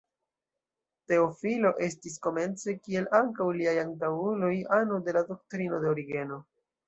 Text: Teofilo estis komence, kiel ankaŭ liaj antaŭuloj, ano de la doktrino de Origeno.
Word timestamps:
Teofilo 1.11 1.71
estis 1.87 2.15
komence, 2.23 2.73
kiel 2.87 3.09
ankaŭ 3.19 3.47
liaj 3.59 3.77
antaŭuloj, 3.83 4.51
ano 4.81 4.99
de 5.09 5.17
la 5.19 5.23
doktrino 5.31 5.85
de 5.85 5.93
Origeno. 5.93 6.41